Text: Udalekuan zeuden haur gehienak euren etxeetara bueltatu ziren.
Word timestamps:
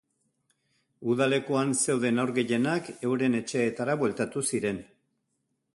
Udalekuan 1.15 1.75
zeuden 1.83 2.23
haur 2.23 2.33
gehienak 2.39 2.91
euren 3.11 3.39
etxeetara 3.43 3.99
bueltatu 4.05 4.45
ziren. 4.53 4.83